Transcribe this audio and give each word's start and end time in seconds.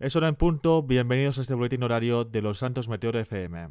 Es 0.00 0.16
hora 0.16 0.28
en 0.28 0.34
punto, 0.34 0.82
bienvenidos 0.82 1.36
a 1.36 1.42
este 1.42 1.52
boletín 1.52 1.82
horario 1.82 2.24
de 2.24 2.40
Los 2.40 2.60
Santos 2.60 2.88
Meteor 2.88 3.16
FM. 3.16 3.68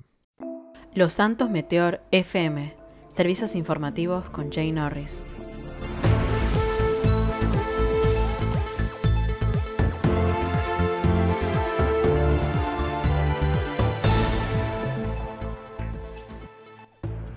Los 0.94 1.13
Santos 1.13 1.49
Meteor 1.49 2.02
FM, 2.11 2.75
servicios 3.15 3.55
informativos 3.55 4.29
con 4.29 4.52
Jay 4.52 4.71
Norris. 4.71 5.23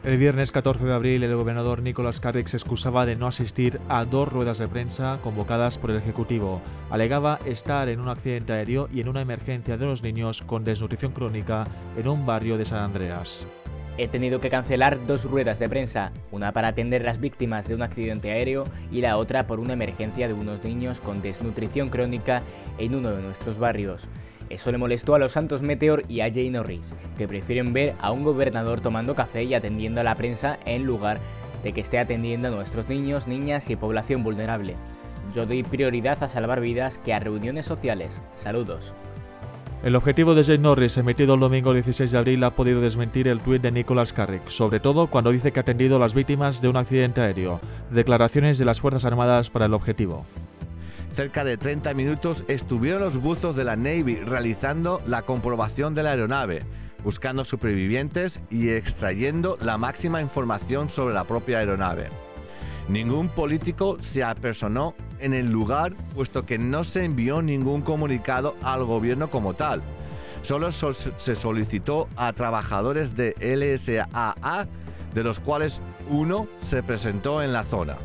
El 0.05 0.19
viernes 0.19 0.51
14 0.51 0.85
de 0.85 0.93
abril, 0.93 1.23
el 1.23 1.37
gobernador 1.37 1.81
Nicolás 1.81 2.19
Carrick 2.19 2.49
se 2.49 2.57
excusaba 2.57 3.07
de 3.07 3.15
no 3.15 3.29
asistir 3.29 3.79
a 3.89 4.05
dos 4.05 4.29
ruedas 4.29 4.59
de 4.59 4.67
prensa 4.67 5.21
convocadas 5.23 5.79
por 5.79 5.93
el 5.93 5.99
Ejecutivo. 5.99 6.61
Alegaba 6.91 7.39
estar 7.45 7.89
en 7.89 8.01
un 8.01 8.09
accidente 8.09 8.53
aéreo 8.53 8.89
y 8.93 9.01
en 9.01 9.09
una 9.09 9.21
emergencia 9.21 9.77
de 9.77 9.87
los 9.87 10.03
niños 10.03 10.43
con 10.43 10.65
desnutrición 10.65 11.13
crónica 11.13 11.69
en 11.97 12.09
un 12.09 12.27
barrio 12.27 12.59
de 12.59 12.65
San 12.65 12.81
Andreas. 12.81 13.47
He 13.97 14.09
tenido 14.09 14.41
que 14.41 14.51
cancelar 14.51 15.05
dos 15.05 15.25
ruedas 15.25 15.61
de 15.61 15.69
prensa, 15.69 16.11
una 16.33 16.51
para 16.51 16.69
atender 16.69 17.03
las 17.03 17.21
víctimas 17.21 17.69
de 17.69 17.77
un 17.77 17.83
accidente 17.83 18.33
aéreo 18.33 18.65
y 18.91 19.03
la 19.03 19.19
otra 19.19 19.47
por 19.47 19.61
una 19.61 19.75
emergencia 19.75 20.27
de 20.27 20.35
unos 20.35 20.65
niños 20.65 21.01
con 21.01 21.23
desnutrición 21.23 21.91
crónica 21.91 22.43
en 22.79 22.97
uno 22.97 23.13
de 23.13 23.23
nuestros 23.23 23.57
barrios. 23.57 24.09
Eso 24.53 24.71
le 24.71 24.77
molestó 24.77 25.15
a 25.15 25.19
los 25.19 25.33
Santos 25.33 25.63
Meteor 25.63 26.05
y 26.11 26.21
a 26.21 26.31
Jay 26.31 26.51
Norris, 26.51 26.95
que 27.17 27.27
prefieren 27.27 27.73
ver 27.73 27.95
a 28.03 28.13
un 28.13 28.23
gobernador 28.23 28.83
tomando 28.83 29.15
café 29.15 29.45
y 29.45 29.55
atendiendo 29.55 30.03
a 30.03 30.05
la 30.05 30.15
prensa 30.15 30.59
en 30.67 30.85
lugar 30.85 31.21
de 31.65 31.73
que 31.73 31.81
esté 31.81 31.99
atendiendo 31.99 32.49
a 32.49 32.51
nuestros 32.51 32.87
niños, 32.87 33.27
niñas 33.27 33.71
y 33.71 33.77
población 33.77 34.23
vulnerable. 34.23 34.77
Yo 35.33 35.47
doy 35.47 35.63
prioridad 35.63 36.23
a 36.23 36.29
salvar 36.29 36.61
vidas 36.61 36.99
que 36.99 37.15
a 37.15 37.19
reuniones 37.19 37.65
sociales. 37.65 38.21
Saludos. 38.35 38.93
El 39.83 39.97
objetivo 39.97 40.35
de 40.35 40.45
Jay 40.45 40.59
Norris, 40.59 40.99
emitido 40.99 41.33
el 41.33 41.41
domingo 41.41 41.73
16 41.73 42.11
de 42.11 42.19
abril, 42.19 42.45
ha 42.45 42.51
podido 42.51 42.83
desmentir 42.83 43.29
el 43.29 43.41
tuit 43.41 43.63
de 43.63 43.73
Nicholas 43.73 44.13
Carrick, 44.13 44.49
sobre 44.49 44.81
todo 44.81 45.07
cuando 45.07 45.33
dice 45.33 45.53
que 45.53 45.61
ha 45.61 45.63
atendido 45.63 45.97
a 45.97 45.99
las 45.99 46.13
víctimas 46.13 46.61
de 46.61 46.69
un 46.69 46.77
accidente 46.77 47.23
aéreo. 47.23 47.59
Declaraciones 47.91 48.59
de 48.59 48.67
las 48.67 48.83
Fuerzas 48.83 49.07
Armadas 49.07 49.49
para 49.49 49.65
el 49.65 49.73
objetivo. 49.73 50.27
Cerca 51.13 51.45
de 51.45 51.59
30 51.59 51.93
minutos 51.93 52.43
estuvieron 52.49 53.03
los 53.03 53.19
buzos 53.19 53.55
de 53.55 53.65
la 53.65 53.77
Navy 53.77 54.17
realizando 54.17 55.03
la 55.05 55.21
comprobación 55.21 55.95
de 55.95 56.03
la 56.03 56.13
aeronave, 56.13 56.65
buscando 57.05 57.45
supervivientes 57.45 58.41
y 58.49 58.71
extrayendo 58.71 59.59
la 59.61 59.77
máxima 59.77 60.23
información 60.23 60.89
sobre 60.89 61.15
la 61.15 61.25
propia 61.25 61.59
aeronave. 61.59 62.09
Ningún 62.89 63.29
político 63.29 63.99
se 64.01 64.25
apersonó 64.25 64.95
en 65.19 65.35
el 65.35 65.51
lugar 65.51 65.95
puesto 66.15 66.47
que 66.47 66.57
no 66.57 66.83
se 66.83 67.05
envió 67.05 67.43
ningún 67.43 67.83
comunicado 67.83 68.57
al 68.63 68.85
gobierno 68.85 69.31
como 69.31 69.53
tal. 69.53 69.83
Solo 70.41 70.73
se 70.73 71.35
solicitó 71.35 72.09
a 72.17 72.33
trabajadores 72.33 73.15
de 73.15 73.35
LSAA, 73.39 74.67
de 75.13 75.23
los 75.23 75.41
cuales 75.41 75.83
uno 76.09 76.49
se 76.59 76.83
presentó 76.83 77.43
en 77.43 77.53
la 77.53 77.65
zona 77.65 77.99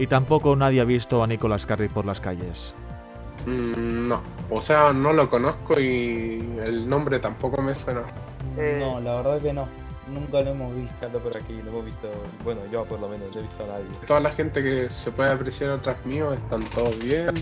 y 0.00 0.06
tampoco 0.06 0.56
nadie 0.56 0.80
ha 0.80 0.84
visto 0.84 1.22
a 1.22 1.26
Nicolas 1.26 1.66
Carrick 1.66 1.92
por 1.92 2.06
las 2.06 2.22
calles. 2.22 2.74
Mm, 3.44 4.08
no, 4.08 4.22
o 4.48 4.60
sea, 4.62 4.94
no 4.94 5.12
lo 5.12 5.28
conozco 5.28 5.78
y 5.78 6.56
el 6.62 6.88
nombre 6.88 7.20
tampoco 7.20 7.60
me 7.60 7.74
suena. 7.74 8.00
Eh, 8.56 8.78
no, 8.80 8.98
la 8.98 9.16
verdad 9.16 9.42
que 9.42 9.52
no. 9.52 9.68
Nunca 10.10 10.40
lo 10.40 10.52
hemos 10.52 10.74
visto 10.74 11.06
por 11.18 11.36
aquí, 11.36 11.52
no 11.62 11.70
hemos 11.70 11.84
visto, 11.84 12.08
bueno, 12.42 12.62
yo 12.72 12.84
por 12.86 12.98
lo 12.98 13.10
menos 13.10 13.28
no 13.34 13.40
he 13.40 13.42
visto 13.42 13.62
a 13.62 13.66
nadie. 13.66 13.84
Toda 14.06 14.20
la 14.20 14.32
gente 14.32 14.62
que 14.62 14.88
se 14.88 15.12
puede 15.12 15.30
apreciar 15.30 15.70
atrás 15.70 16.04
mío 16.06 16.32
están 16.32 16.64
todos 16.70 16.98
bien, 16.98 17.34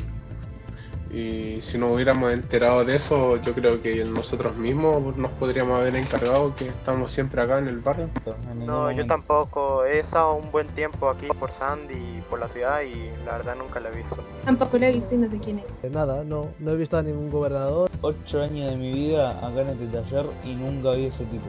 y 1.10 1.60
si 1.62 1.78
nos 1.78 1.94
hubiéramos 1.94 2.32
enterado 2.32 2.84
de 2.84 2.96
eso, 2.96 3.36
yo 3.36 3.54
creo 3.54 3.80
que 3.80 4.04
nosotros 4.04 4.56
mismos 4.56 5.16
nos 5.16 5.30
podríamos 5.32 5.80
haber 5.80 5.96
encargado 5.96 6.54
que 6.54 6.68
estamos 6.68 7.10
siempre 7.10 7.40
acá 7.40 7.58
en 7.58 7.68
el 7.68 7.78
barrio. 7.78 8.10
No, 8.54 8.90
yo 8.92 9.06
tampoco. 9.06 9.84
He 9.84 10.00
estado 10.00 10.34
un 10.34 10.50
buen 10.50 10.66
tiempo 10.68 11.08
aquí 11.08 11.26
por 11.38 11.52
Sandy 11.52 11.94
y 11.94 12.22
por 12.28 12.38
la 12.38 12.48
ciudad 12.48 12.82
y 12.82 13.10
la 13.24 13.38
verdad 13.38 13.56
nunca 13.56 13.80
la 13.80 13.88
he 13.88 13.96
visto. 13.96 14.22
Tampoco 14.44 14.76
la 14.78 14.88
he 14.88 14.92
visto 14.92 15.14
y 15.14 15.18
no 15.18 15.30
sé 15.30 15.38
quién 15.38 15.60
es. 15.60 15.90
Nada, 15.90 16.24
no, 16.24 16.48
no 16.58 16.72
he 16.72 16.76
visto 16.76 16.98
a 16.98 17.02
ningún 17.02 17.30
gobernador. 17.30 17.90
Ocho 18.02 18.42
años 18.42 18.70
de 18.70 18.76
mi 18.76 18.92
vida 18.92 19.38
acá 19.38 19.62
en 19.62 19.68
este 19.68 19.86
taller 19.86 20.26
y 20.44 20.54
nunca 20.54 20.92
vi 20.92 21.06
ese 21.06 21.24
tipo. 21.24 21.46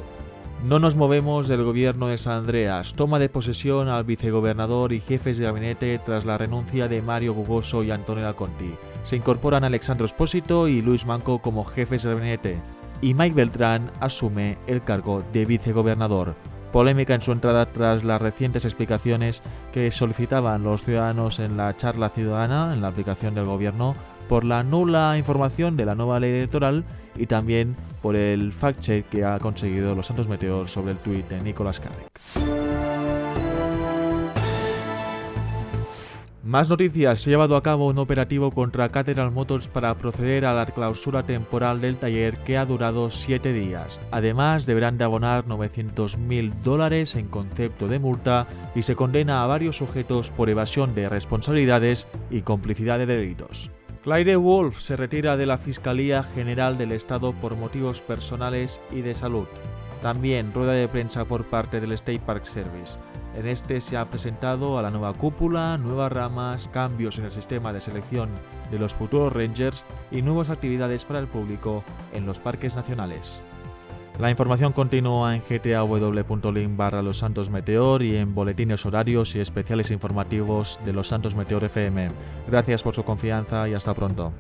No 0.64 0.78
nos 0.78 0.98
movemos 0.98 1.48
del 1.48 1.64
gobierno 1.64 2.08
de 2.08 2.18
San 2.18 2.40
Andreas. 2.40 2.94
Toma 2.94 3.18
de 3.18 3.30
posesión 3.30 3.88
al 3.88 4.04
vicegobernador 4.04 4.92
y 4.92 5.00
jefes 5.00 5.38
de 5.38 5.46
gabinete 5.46 5.98
tras 6.00 6.26
la 6.26 6.38
renuncia 6.38 6.90
de 6.90 7.02
Mario 7.02 7.34
Bugoso 7.34 7.82
y 7.82 7.92
Antonio 7.92 8.36
Conti. 8.36 8.74
Se 9.06 9.16
incorporan 9.16 9.64
Alexandro 9.64 10.06
Espósito 10.06 10.68
y 10.68 10.82
Luis 10.82 11.06
Manco 11.06 11.40
como 11.40 11.64
jefes 11.64 12.04
de 12.04 12.10
gabinete. 12.14 12.58
Y 13.02 13.14
Mike 13.14 13.36
Beltrán 13.36 13.90
asume 14.02 14.58
el 14.68 14.84
cargo 14.84 15.24
de 15.32 15.46
vicegobernador. 15.46 16.36
Polémica 16.74 17.16
en 17.16 17.22
su 17.22 17.32
entrada 17.32 17.66
tras 17.68 18.04
las 18.04 18.22
recientes 18.22 18.66
explicaciones 18.66 19.42
que 19.72 19.90
solicitaban 19.92 20.64
los 20.64 20.84
ciudadanos 20.84 21.40
en 21.40 21.56
la 21.56 21.76
charla 21.78 22.10
ciudadana 22.10 22.74
en 22.74 22.82
la 22.82 22.90
aplicación 22.90 23.34
del 23.34 23.46
gobierno 23.46 23.96
por 24.30 24.46
la 24.46 24.64
nula 24.64 25.18
información 25.18 25.76
de 25.76 25.86
la 25.86 25.96
nueva 25.96 26.20
ley 26.22 26.32
electoral 26.32 26.86
y 27.18 27.26
también 27.26 27.76
por 28.02 28.16
el 28.16 28.54
fact-check 28.54 29.04
que 29.10 29.26
ha 29.26 29.40
conseguido 29.40 29.96
los 29.96 30.08
Santos 30.08 30.30
Meteor 30.30 30.70
sobre 30.70 30.92
el 30.92 30.98
tuit 31.00 31.28
de 31.28 31.42
Nicolás 31.42 31.82
Carrick. 31.82 32.08
Más 36.50 36.68
noticias. 36.68 37.22
Se 37.22 37.30
ha 37.30 37.34
llevado 37.34 37.56
a 37.56 37.62
cabo 37.62 37.88
un 37.88 38.00
operativo 38.00 38.50
contra 38.50 38.90
Cathedral 38.90 39.30
Motors 39.30 39.68
para 39.68 39.94
proceder 39.96 40.46
a 40.46 40.54
la 40.54 40.66
clausura 40.66 41.22
temporal 41.22 41.80
del 41.80 41.98
taller 41.98 42.38
que 42.38 42.58
ha 42.58 42.66
durado 42.66 43.12
siete 43.12 43.54
días. 43.54 44.02
Además, 44.10 44.66
deberán 44.66 44.98
de 44.98 45.04
abonar 45.04 45.46
900.000 45.46 46.54
dólares 46.64 47.16
en 47.16 47.28
concepto 47.28 47.88
de 47.88 48.00
multa 48.00 48.48
y 48.74 48.82
se 48.82 48.96
condena 48.96 49.44
a 49.44 49.48
varios 49.48 49.78
sujetos 49.78 50.32
por 50.32 50.50
evasión 50.50 50.96
de 50.96 51.08
responsabilidades 51.08 52.08
y 52.32 52.42
complicidad 52.42 52.98
de 52.98 53.06
delitos. 53.06 53.70
Claire 54.04 54.38
Wolf 54.38 54.80
se 54.80 54.96
retira 54.96 55.36
de 55.36 55.46
la 55.46 55.58
Fiscalía 55.58 56.24
General 56.24 56.78
del 56.78 56.94
Estado 56.94 57.34
por 57.34 57.58
motivos 57.58 58.02
personales 58.02 58.80
y 58.92 59.02
de 59.02 59.14
salud. 59.14 59.46
También 60.02 60.54
rueda 60.54 60.72
de 60.72 60.88
prensa 60.88 61.26
por 61.26 61.44
parte 61.44 61.82
del 61.82 61.92
State 61.92 62.22
Park 62.26 62.46
Service. 62.46 62.98
En 63.36 63.46
este 63.46 63.82
se 63.82 63.98
ha 63.98 64.06
presentado 64.06 64.80
a 64.80 64.82
la 64.82 64.90
nueva 64.90 65.14
cúpula, 65.14 65.78
nuevas 65.78 66.14
ramas, 66.14 66.70
cambios 66.70 67.18
en 67.20 67.26
el 67.26 67.34
sistema 67.34 67.74
de 67.74 67.82
selección 67.82 68.30
de 68.72 68.80
los 68.80 68.94
futuros 68.94 69.34
Rangers 69.34 69.84
y 70.12 70.22
nuevas 70.22 70.50
actividades 70.50 71.04
para 71.04 71.20
el 71.20 71.28
público 71.28 71.84
en 72.14 72.26
los 72.26 72.40
parques 72.40 72.78
nacionales. 72.78 73.42
La 74.20 74.30
información 74.30 74.74
continúa 74.74 75.34
en 75.34 75.42
gtaw.link 75.48 76.76
barra 76.76 77.02
Los 77.02 77.20
Santos 77.20 77.50
Meteor 77.50 78.04
y 78.04 78.18
en 78.18 78.36
boletines 78.36 78.86
horarios 78.86 79.34
y 79.34 79.40
especiales 79.40 79.92
informativos 79.92 80.78
de 80.84 80.92
Los 80.92 81.08
Santos 81.08 81.36
Meteor 81.36 81.64
FM. 81.64 82.12
Gracias 82.50 82.84
por 82.84 82.94
su 82.94 83.06
confianza 83.06 83.70
y 83.70 83.76
hasta 83.76 83.94
pronto. 83.94 84.34